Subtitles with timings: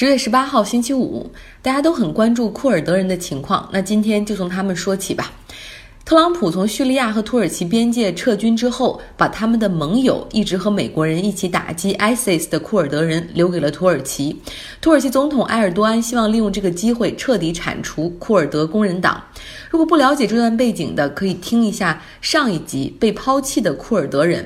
[0.00, 1.30] 十月十八号星期五，
[1.60, 3.68] 大家都很关注库尔德人的情况。
[3.70, 5.30] 那今天就从他们说起吧。
[6.06, 14.34] 特朗普从叙利亚和土耳其边界撤军之后，把他们的盟友一直和美国人一起打击 ISIS 的库尔德人留给了土耳其。
[14.80, 19.22] 土耳其总统埃尔多安希望利用这个机会彻底铲除库尔德工人党。
[19.68, 24.42] 如果不了解这段背景的，可以听一下上一集《被抛弃的库尔德人》。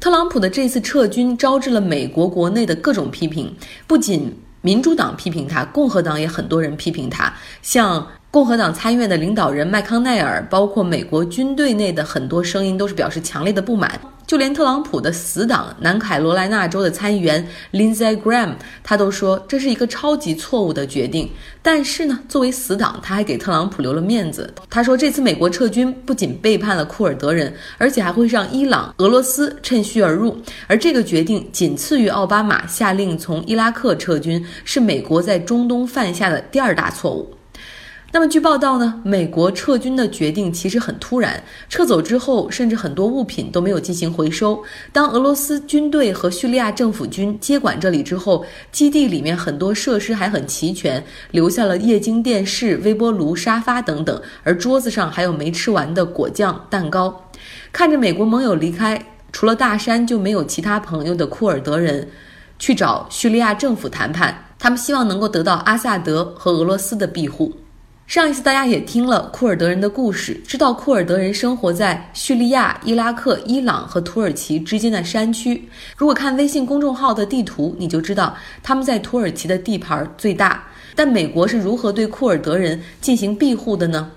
[0.00, 3.54] 特朗普的这次撤军招致了美国国内的各种批评，
[3.86, 4.32] 不仅
[4.68, 8.06] 民主党批评他，共和党也很多人批评他，像。
[8.30, 13.98] 共和党参议院的领导人麦康奈尔，包括美国军队内的很多声音都是表示强烈的不满。
[14.28, 18.50] 就连特朗普的死党南卡罗来纳州的参议员 Lindsey Graham，
[18.84, 21.30] 他都说这是一个超级错误的决定。
[21.62, 24.52] 但是呢，作为死党，他还给特朗普留了面子。
[24.68, 30.36] 他说，这次美国撤军不仅背叛了库尔德人，而且还会让伊朗、俄罗斯趁虚而入。
[30.66, 37.37] 而这个决定仅次于奥巴马下令从伊拉克撤军，是美国在中东犯下的第二大错误。
[38.10, 44.60] 那么，据报道呢，美国撤军的决定其实很突然，撤走之后，甚至很多物品都没有进行回收。
[44.92, 48.42] 当俄罗斯军队和叙利亚政府军接管这里之后，
[48.72, 57.30] 基地里面很多设施还很齐全，留下了液晶电视、微波炉、沙发等等，而桌子上还有没吃完的果酱、蛋糕。
[57.70, 58.98] 看着美国盟友离开，
[59.32, 62.08] 除了大山就没有其他朋友的库尔德人，
[62.58, 67.52] 去找叙利亚政府谈判，他们希望能够得到阿萨德和俄罗斯的庇护。
[68.08, 75.62] 上一次大家也听了库尔德人的故事，知道库尔德人生活在叙利亚、伊拉克、伊朗和土耳其之间的山区。
[75.94, 80.64] 如果看微信公众号的地图，你就知道他们在土耳其的地盘最大。
[80.94, 84.10] 但美国是如何对库尔德人进行庇护的呢？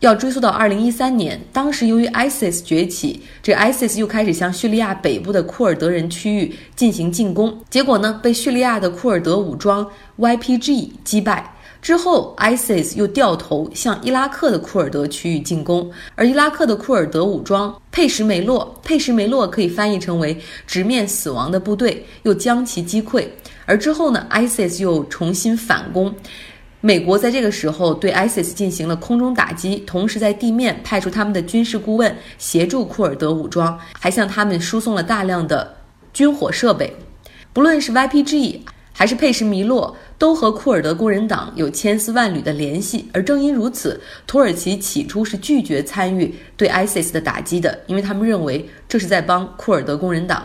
[0.00, 9.86] 要追溯到二零一三年，当时由于 ISIS 崛起，这 ISIS 又开始向叙利亚北部的库尔德人区域进行进攻，结果呢，被叙利亚的库尔德武装
[10.18, 11.54] YPG 击败。
[11.80, 23.26] 之后，ISIS 又掉头向伊拉克的库尔德区域进攻，而伊拉克的库尔德武装佩什梅洛，佩什梅洛可以翻译成为直面死亡的部队，又将其击溃。
[23.64, 26.12] 而之后呢，ISIS 又重新反攻，
[26.80, 35.76] 美国在这个时候对 ISIS 进行了空中打击，同时在地面派出他们的军事顾问协助库尔德武装，还向他们输送了大量的
[36.12, 36.92] 军火设备，
[37.52, 38.60] 不论是 YPG。
[38.98, 50.44] 还是佩什米洛都和库尔德工人党有千丝万缕的联系，而正因如此，土耳其起初是拒绝参与对 ISIS 的打击的，因为他们认为这是在帮库尔德工人党。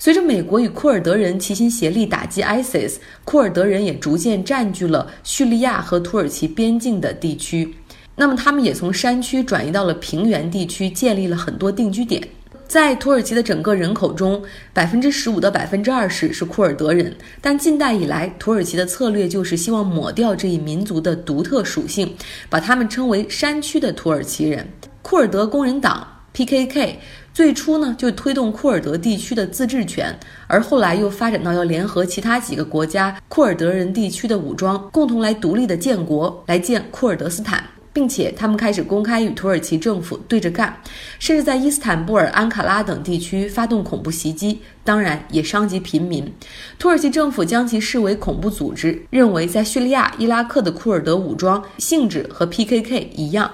[0.00, 7.72] 随着美国与库尔德人齐心协力打击 ISIS，库尔德人也逐渐占据了叙利亚和土耳其边境的地区，
[8.16, 12.20] 那么他们也从山区转移到了平原地区，建立了很多定居点。
[12.68, 17.14] 在土耳其的整个人口中，百分之十五到百分之二十是库尔德人。
[17.40, 22.12] 但近代以来，土耳其的策略就是希望抹掉这一民族的独特属性，
[22.50, 24.66] 把他们称为“山区的土耳其人”。
[25.00, 26.96] 库尔德工人党 （PKK）
[27.32, 30.12] 最初呢就推动库尔德地区的自治权，
[30.48, 37.62] 而后来又发展到要联合其他几个国家库尔德人地区的武装，共同来独立的建国，来建库尔德斯坦。
[37.96, 40.78] 并且他们开始公开与土耳其政府对着干，
[41.18, 46.30] 甚至在伊斯坦布尔、安卡拉等地区发动恐怖袭击，当然也伤及平民。
[46.78, 53.50] 土耳其政府将其视为恐怖组织，认为在叙利亚、伊拉克的库尔德武装性质和 PKK 一样。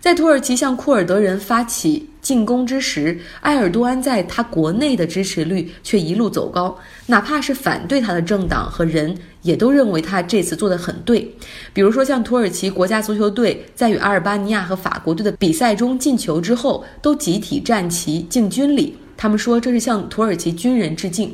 [0.00, 6.76] 在土耳其向库尔德人发起进攻之时，埃尔多安在他国内的支持率却一路走高，
[7.06, 11.32] 哪怕是反对他的政党和人也都认为他这次做得很对。
[11.72, 21.32] 比如说，像土耳其国家足球队在与阿尔巴尼亚和法国队的比赛中进球之后，都集体站旗敬军礼，他们说这是向土耳其军人致敬。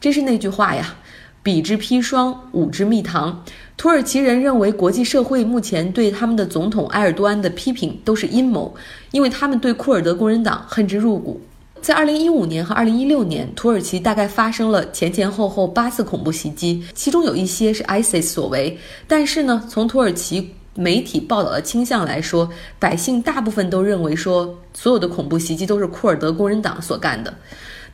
[0.00, 0.94] 真是那句话呀。
[1.42, 3.44] 彼之砒霜，吾之蜜糖。
[3.76, 8.74] 土耳其人认为，国际社会目前对他们的总统埃尔多安的批评都是阴谋，
[9.12, 11.40] 因为他们对库尔德工人党恨之入骨。
[11.86, 18.76] 在2015年和2016年，土耳其大概发生了前前后后八次恐怖袭击，其中有一些是 ISIS 所为。
[19.06, 22.50] 但是呢，从土耳其媒体报道的倾向来说，
[22.80, 27.32] 百姓大部分都认为说，所有的恐怖袭击都是库尔德工人党所干的。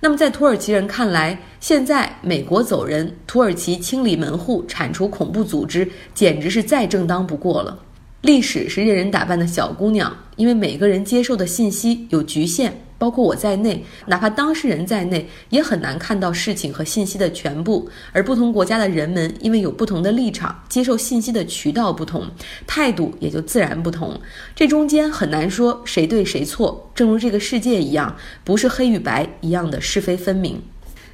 [0.00, 7.78] 那么，在土耳其人看来，现在美国走人，土耳其清理门户、铲除恐怖组织，简直是再正当不过了。
[8.22, 12.72] 历史是任人打扮的小姑娘，因为每个人接受的信息有局限。
[13.02, 17.90] 包括我在内，哪怕当事人在内，也很难看到事情和信息的全部。
[18.12, 22.24] 而不同国家的人们，因为有不同的立场，接受信息的渠道不同，
[22.64, 24.16] 态度也就自然不同。
[24.54, 30.62] 这中间很难说谁对谁错，正如这个世界一样，不是黑与白一样的是非分明。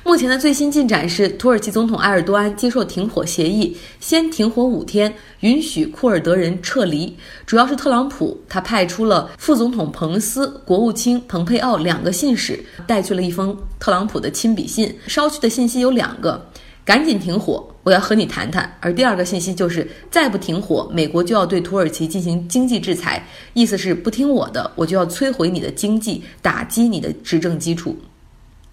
[0.05, 7.15] 目前的最新进展是，土耳其总统埃尔多安接受停火协议，先停火五天，允许库尔德人撤离。
[7.45, 14.95] 主要是特朗普，他派出了副总统彭斯、国务卿蓬佩奥两个信使，带去了一封特朗普的亲笔信。
[15.07, 16.49] 捎去的信息有两个：
[16.87, 18.73] 赶紧停火，我要和你谈谈。
[18.81, 23.23] 而第二个信息就是，再不停火，美国就要对土耳其进行经济制裁，
[23.53, 27.95] 意思是不听我的，我就要摧毁你的经济，打击你的执政基础。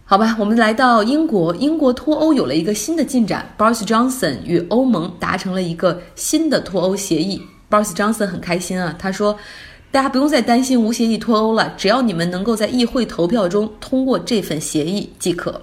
[0.07, 1.55] 好吧，我们来到英国。
[1.55, 7.41] 英国脱欧有了一个新的进展，Boris Johnson 与欧盟达成了一个新的脱欧协议。
[7.71, 9.35] Boris Johnson 很开心啊，他说
[9.89, 15.59] ：“大家不用再担心无协议脱欧了，只要你们能够在议会投票中通过这份协议即可。”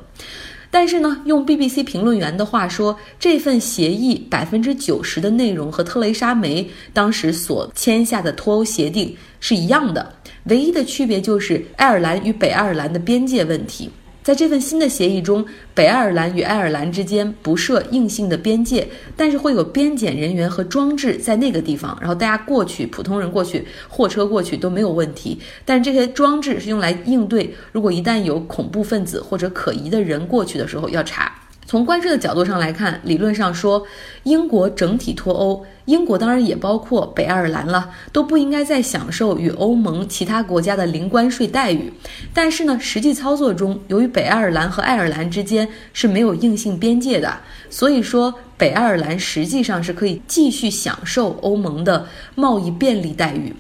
[0.73, 10.13] 但是呢，用 BBC 评论员的话说，这份协议百分之九十的内容和特蕾莎梅当时所签下的脱欧协定是一样的，
[10.47, 13.89] 唯一的区别就是爱尔兰与北爱尔兰的边界问题。
[14.23, 18.87] 在这份新的协议中，北爱尔兰与爱尔兰之间不设硬性的边界，
[19.17, 25.41] 但是会有边检人员和装置在那个地方，然后大家过去，普通人过去，货车过去都没有问题。
[25.65, 31.33] 但这些装置是用来应对，如果一旦有恐怖分子或者可疑的人过去的时候要查。
[31.65, 33.87] 从关税的角度上来看，理论上说，
[34.25, 41.91] 英国整体脱欧，英国当然也包括北爱尔兰了，都不应该再享受与欧盟其他国家的零关税待遇。
[42.35, 47.39] 但是呢，实际操作中，由于北爱尔兰和爱尔兰之间是没有硬性边界的，
[47.71, 53.55] 所以说北爱尔兰实际上是可以继续享受欧盟的贸易便利待遇。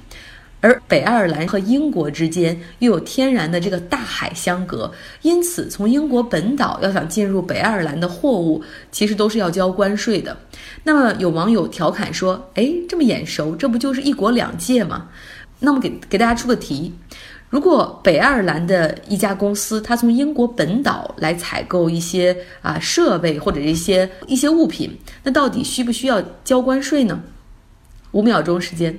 [0.62, 4.90] 而北爱尔兰和英国之间又有天然的这个大海相隔，
[5.22, 8.62] 因此从英国本岛要想进入北爱尔兰的货物，
[8.92, 10.34] 其实都是要交关税的。
[10.84, 15.08] 那么有网友调侃说：“哎，这么眼熟，这不就是一国两界吗？”
[15.58, 16.92] 那么给给大家出个题：
[17.50, 27.20] 如果北爱尔兰的一家公司，它从英国本岛来采购一些啊设备或者一些一些物品，那到底需不需要交关税呢？
[28.12, 28.96] 五秒钟时间。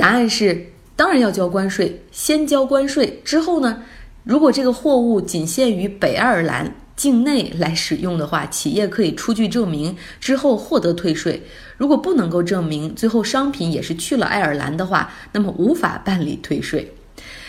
[0.00, 2.00] 答案是，当然要交关税。
[2.10, 3.82] 先交关税之后呢，
[4.24, 11.42] 如果这个货物仅限于北爱尔兰境内来使用的话，企业可以出具证明之后获得退税。
[11.76, 16.94] 如果不能够证明，最后商品也是去了爱尔兰的话，那么无法办理退税。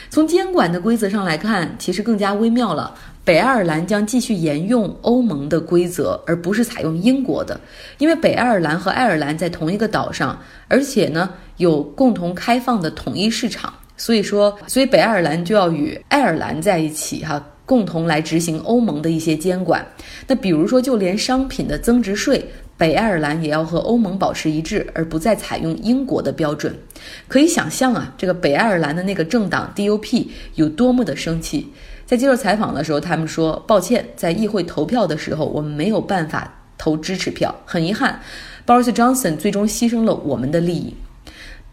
[0.10, 2.94] 从监管的规则上来看，其实更加微妙了。
[3.24, 7.60] 北爱尔兰将继续沿用欧盟的规则，而不是采用英国的，
[8.00, 19.86] 因为北爱尔兰和爱尔兰在同一个岛上，而且呢有共同开放的统一市场，所以说，所以北爱尔兰就要与爱尔兰在一起哈，共同来执行欧盟的一些监管。
[20.26, 22.44] 那比如说，就连商品的增值税，
[22.76, 26.76] 北爱尔兰也要和欧盟保持一致，而不再采用英国的标准。
[27.28, 30.26] 可以想象啊，这个北爱尔兰的那个政党 DUP
[30.56, 31.68] 有多么的生气。
[32.12, 38.20] 在接受采访的时候，他们说：“抱歉，在议会投票的时候，我们没有办法投支持票，很遗憾
[38.68, 40.94] ，Boris Johnson 最终牺牲了我们的利益。”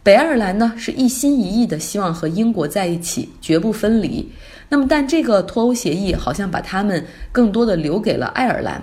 [0.05, 4.31] 北爱尔兰呢是一心一意的希望和英国在一起，绝不分离。
[4.69, 8.81] 那么，但这个脱欧协议好像把他们更多的留给了爱尔兰。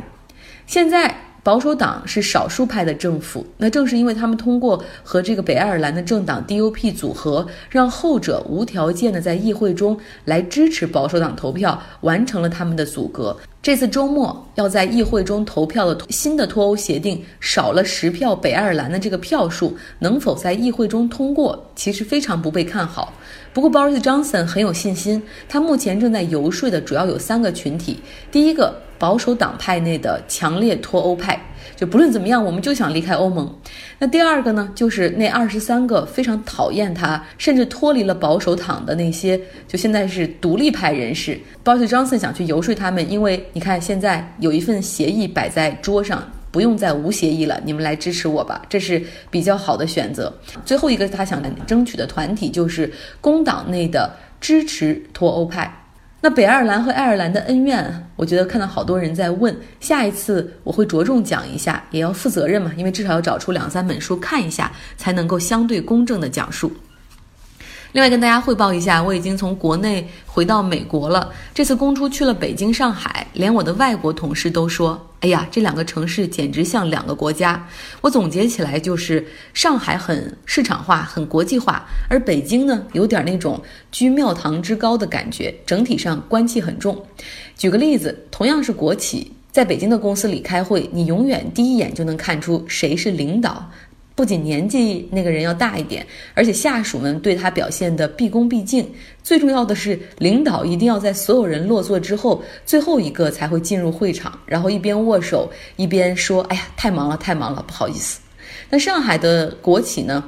[0.67, 1.15] 现在。
[1.45, 13.37] 保守党是少数派的政府，那正是因为他们通过和这个北爱尔兰的政党 DUP 组合，让后者无条件的在议会中来支持保守党投票，完成了他们的阻隔。
[13.65, 23.11] 这次周末要在议会中投票的新的脱欧协定，少了十票北爱尔兰的这个票数，能否在议会中通过，其实非常不被看好。
[23.53, 27.99] 不过，Boris Johnson 很有信心，他目前正在游说的主要有三个群体，
[28.31, 28.71] 第一个。
[28.97, 31.37] 保守党派内的强烈脱欧派，
[31.75, 33.53] 就不论怎么样，我们就想离开欧盟。
[33.99, 41.39] 那第二个呢，就是那二十三个非常讨厌他，甚至脱离了保守党的那些，就现在是独立派人士。
[41.63, 50.33] Boris Johnson 想去游说他们，因为你看现在有一份协议摆在桌上，不用再无协议了，你们来支持我吧，这是比较好的选择。
[50.65, 52.91] 最后一个他想争取的团体就是
[53.21, 55.84] 工党内的支持脱欧派。
[56.25, 66.71] 那北爱尔兰和爱尔兰的恩怨，我觉得看到好多人在问，下一次我会着重讲一下，也要负责任嘛，因为至少要找出两三本书看一下，才能够相对公正的讲述。
[67.91, 71.31] 另外跟大家汇报一下，我已经从国内回到美国了。
[71.53, 77.67] 这次公出去了北京、上海，连我的外国同事都说：“哎呀，这两个城市简直像两个国家。”
[77.99, 83.59] 我总结起来就是，上海很市场化、很国际化，而北京呢，有点那种
[83.91, 87.03] 居庙堂之高的感觉，整体上官气很重。
[87.57, 93.71] 举个例子，同样是国企，在北京的公司里开会，你永远第一眼就能看出谁是领导。
[94.15, 98.89] 不仅年纪那个人要大一点，而且下属们对他表现的毕恭毕敬。
[99.21, 108.21] 最重要的是，领导一定要在所有人落座之后，最后一个才会进入会场，然后一边握手一边说：“哎呀，太忙了，太忙了，不好意思。”
[108.69, 110.23] 那上海的国企呢？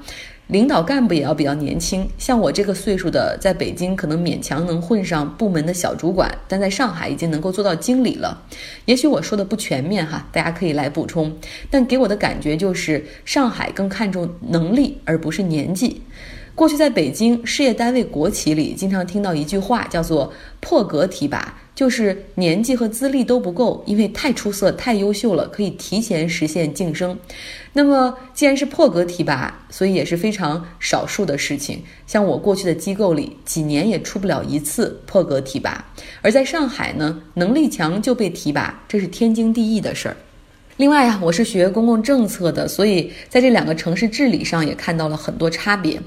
[0.47, 8.41] 领导干部也要比较年轻，像我这个岁数的，在北京可能勉强能混上部门的小主管，但在上海已经能够做到经理了。
[8.85, 11.35] 也许我说的不全面哈，大家可以来补充。
[11.69, 16.01] 但给我的感觉就是，上海更看重能力而不是年纪。
[16.55, 21.53] 过去在北京事业单位国企里，经常听到一句话，叫做“破格提拔”。
[21.77, 27.15] 就是年纪和资历都不够，因为太出色、太优秀了，可以提前实现晋升。
[27.71, 31.83] 那么，既然是破格提拔，所以也是非常少数的事情。
[32.07, 35.85] 像我过去的机构里，几年也出不了一次破格提拔。
[36.23, 40.17] 而在上海呢，能力强就被提拔，这是天经地义的事儿。
[40.77, 45.99] 另外呀，我是学公共政策的，所以在这两个城市治理上也看到了很多差别。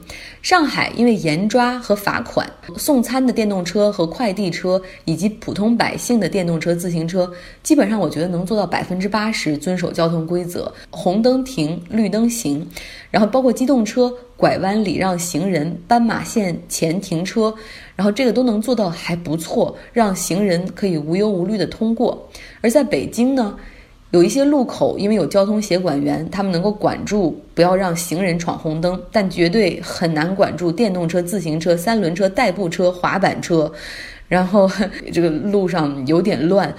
[0.42, 7.28] 上海因为严抓和罚款，送餐的电动车和快递车，以及普通百姓的电动车、自行车，
[7.64, 12.64] 基本上我觉得能做到百分之八十遵守交通规则，红灯停，绿灯行。
[13.10, 17.52] 然后包括机动车拐弯礼让行人，斑马线前停车，
[17.96, 22.30] 然后这个都能做到还不错，让行人可以无忧无虑的通过。
[22.60, 23.56] 而在北京呢？
[24.10, 33.70] 有一些路口，因为有交通协管员，他们能够管住，不要让行人闯红灯，但绝对很难管住电动车、自行车、三轮车、代步车、滑板车。
[34.26, 34.70] 然后
[35.12, 36.72] 这个路上有点乱，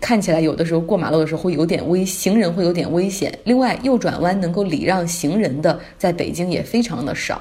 [0.00, 3.32] 看起来有的时候过马路的时候会有点危，行人会有点危险。
[3.44, 7.40] 另外，右转弯能够礼让行人的，在北京也非常的少。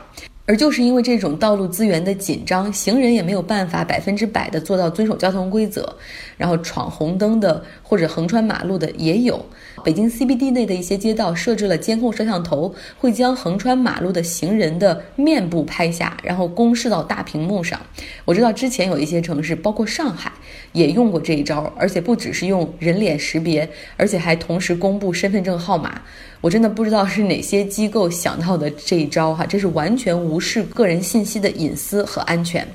[0.49, 5.95] 而就是因为这种道路资源的紧张，行人也没有办法百分之百的做到遵守交通规则，
[6.37, 9.45] 然后闯红灯的或者横穿马路的也有。
[9.79, 17.79] 北京 CBD 内的一些街道设置了监控摄像头，会将横穿马路的行人的面部拍下，然后公示到大屏幕上。
[18.25, 20.31] 我知道之前有一些城市，包括上海，
[20.73, 26.01] 也用过这一招，而且不只是用人脸识别，而且还同时公布身份证号码。
[26.41, 32.67] 我真的不知道是哪些机构想到的这一招哈，这是完全无视个人信息的隐私和安全。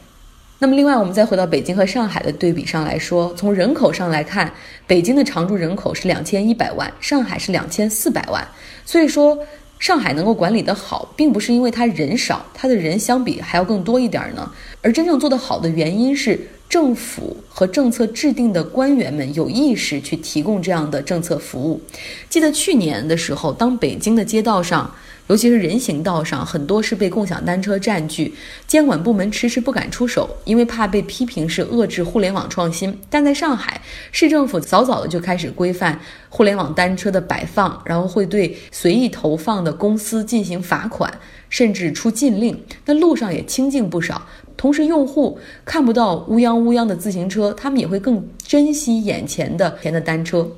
[0.64, 4.50] 那么，另外我们再回到北京和上海的对比上来说，从人口上来看，
[4.86, 8.42] 北京的常住人口是两千一百万，上海是两千四百万。
[8.86, 9.38] 所以说，
[9.78, 16.40] 上海能够管理得好，并不是因为它人少，它的人相比还要更多一点呢，而真正做得好的原因是。
[16.66, 21.80] 政府和政策制定的官员们有意识去提供这样的政策服务。
[22.28, 24.92] 记得去年的时候，当北京的街道上，
[25.28, 28.34] 尤其是人行道上，很多是被共享单车占据，
[28.66, 32.98] 监管部门迟迟不敢出手，因为怕被批评是遏制互联网创新。
[33.08, 33.80] 但在上海，
[34.12, 41.10] 市政府早早的就开始规范互联网单车的摆放，然后会对随意投放的公司进行罚款，
[41.48, 42.62] 甚至出禁令。
[42.84, 44.26] 那路上也清静不少。
[44.58, 50.50] 同时，用户看不到乌泱乌泱的自行车，他们也会更珍惜眼前的前的单车。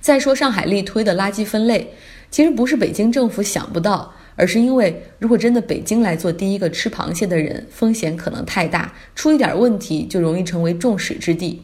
[0.00, 1.94] 再说上海力推的垃圾分类，
[2.34, 11.62] 其实不是北京政府想不到，而是因为如果真的北京来做第一个吃螃蟹的人，风险可能太大，出一点问题就容易成为众矢之的。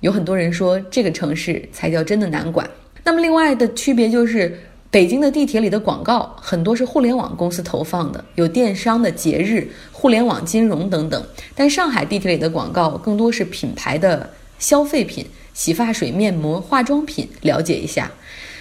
[0.00, 2.66] 有很多人说这个城市才叫真的难管。
[3.04, 4.58] 那么另外的区别就是。
[4.88, 11.22] 北京的地铁里的广告很多是互联网公司投放的，有电商的节日、互联网金融等等。
[11.54, 17.28] 但上海地铁里的广告更多是品牌的消费品，洗发水、面膜、化妆品。
[17.42, 18.10] 了解一下。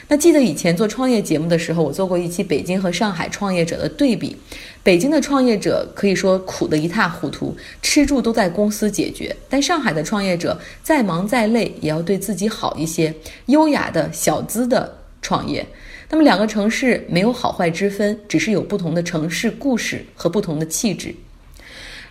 [0.08, 4.38] 那记得以前做创业节目的时候，我做过一期北京和上海创业者的对比。
[4.84, 13.12] 北京的创业者可以说苦得一塌糊涂，吃住都在公司解决；但上海的创业者再忙再累，也要对自己好一些，
[13.48, 15.66] 优雅的小资的创业。
[16.12, 21.16] 那么两个城市没有好坏之分，只是有不同的城市故事和不同的气质。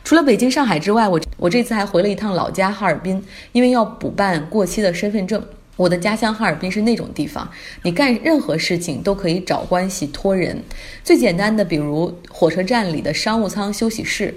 [0.03, 5.41] 除了北京、上海之外，我我这次还回了一趟老家哈尔滨，因为要补办过期的身份证。
[5.77, 7.51] 我的家乡哈尔滨是那种地方，
[7.83, 10.63] 你干任何事情都可以找关系托人。
[11.03, 14.35] 最简单的，比如火车站里的商务舱休息室，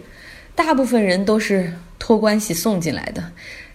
[0.55, 3.23] 大部分人都是托关系送进来的。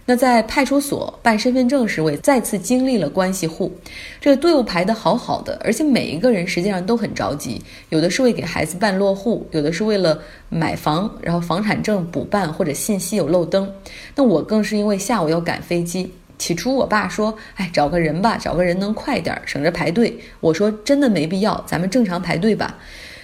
[0.05, 3.71] 那在派出所办身份证时，我也再次经历了关系户，
[4.19, 13.73] 这个队伍排得好好的，而且每一个人实际上都很着急，有的是为给孩子办落户，有的是为了买房，然后房产证补办或者信息有漏登。
[14.13, 16.11] 那我更是因为下午要赶飞机。
[16.43, 22.77] 起初我爸说：“哎，找个人吧，找个人能快点儿，省着排队。”我说：“真的没必要，咱们正常排队吧。”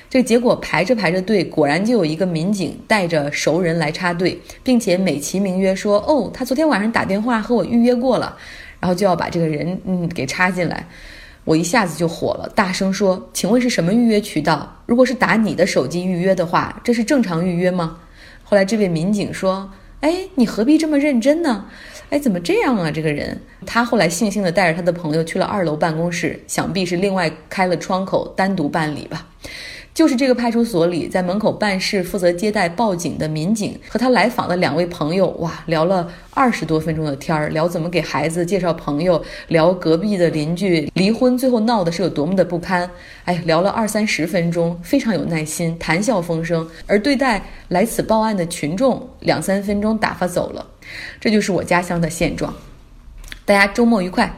[0.10, 8.38] 这结果排着排着队，果然就有一个民警带着熟人来插队，并且美其名曰说：“哦，他昨天晚上打电话和我预约过了，
[8.80, 10.88] 然后就要把这个人嗯给插进来。”
[11.44, 14.74] 我一下子就火了，大声说：“请问是什么预约渠道？
[14.86, 17.98] 如果是打你的手机预约的话，这是正常预约吗？”
[18.46, 21.66] 后来这位民警说：“哎，你何必这么认真呢？
[22.10, 22.90] 哎，怎么这样啊？
[22.92, 29.28] 这个人。”他后来悻悻地带着他的朋友去了二楼办公室，想必是另外开了窗口单独办理吧。
[29.92, 42.90] 就是这个派出所里，在门口办事、负责接待报警的民警和他来访的两位朋友，哇，聊了二十多分钟的天儿，聊怎么给孩子介绍朋友，聊隔壁的邻居离婚，最后闹的是有多么的不堪。
[43.26, 46.66] 哎，聊了二三十分钟，非常有耐心，谈笑风生。
[46.88, 50.66] 而对待来此报案的群众，两三分钟打发走了。
[51.20, 52.54] 这就是我家乡的现状。
[53.46, 54.34] 大家周末愉快。